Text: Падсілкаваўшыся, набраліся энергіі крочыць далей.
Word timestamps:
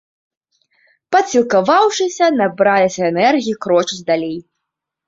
Падсілкаваўшыся, 1.15 2.33
набраліся 2.41 3.01
энергіі 3.13 3.59
крочыць 3.69 4.05
далей. 4.11 4.37